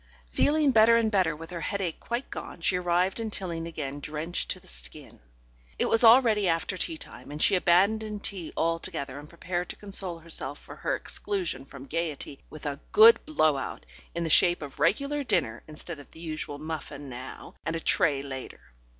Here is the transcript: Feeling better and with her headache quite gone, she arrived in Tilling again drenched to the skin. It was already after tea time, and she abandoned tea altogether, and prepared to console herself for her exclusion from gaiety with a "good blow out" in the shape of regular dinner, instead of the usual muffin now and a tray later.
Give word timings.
Feeling 0.31 0.71
better 0.71 0.97
and 0.97 1.13
with 1.37 1.51
her 1.51 1.61
headache 1.61 1.99
quite 1.99 2.27
gone, 2.31 2.59
she 2.61 2.75
arrived 2.75 3.19
in 3.19 3.29
Tilling 3.29 3.67
again 3.67 3.99
drenched 3.99 4.49
to 4.49 4.59
the 4.59 4.65
skin. 4.65 5.19
It 5.77 5.85
was 5.85 6.03
already 6.03 6.47
after 6.47 6.75
tea 6.75 6.97
time, 6.97 7.29
and 7.29 7.39
she 7.39 7.53
abandoned 7.53 8.23
tea 8.23 8.51
altogether, 8.57 9.19
and 9.19 9.29
prepared 9.29 9.69
to 9.69 9.75
console 9.75 10.17
herself 10.17 10.57
for 10.57 10.75
her 10.77 10.95
exclusion 10.95 11.65
from 11.65 11.85
gaiety 11.85 12.39
with 12.49 12.65
a 12.65 12.79
"good 12.91 13.23
blow 13.27 13.57
out" 13.57 13.85
in 14.15 14.23
the 14.23 14.29
shape 14.31 14.63
of 14.63 14.79
regular 14.79 15.23
dinner, 15.23 15.61
instead 15.67 15.99
of 15.99 16.09
the 16.09 16.19
usual 16.19 16.57
muffin 16.57 17.07
now 17.07 17.53
and 17.63 17.75
a 17.75 17.79
tray 17.79 18.23
later. 18.23 18.71